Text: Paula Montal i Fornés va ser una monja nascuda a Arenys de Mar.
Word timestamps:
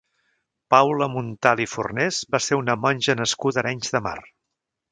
Paula 0.73 1.07
Montal 1.15 1.61
i 1.65 1.67
Fornés 1.73 2.23
va 2.37 2.41
ser 2.47 2.59
una 2.63 2.77
monja 2.87 3.17
nascuda 3.23 3.63
a 3.63 3.65
Arenys 3.67 3.97
de 3.97 4.03
Mar. 4.09 4.19